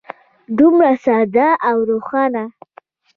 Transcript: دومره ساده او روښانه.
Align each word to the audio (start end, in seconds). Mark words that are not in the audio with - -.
دومره 0.57 0.93
ساده 1.05 1.47
او 1.69 1.77
روښانه. 1.89 2.43